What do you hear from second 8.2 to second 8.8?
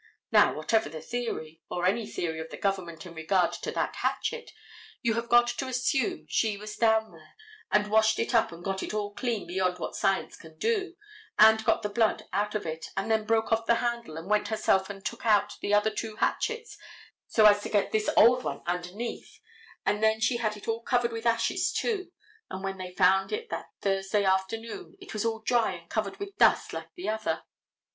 up and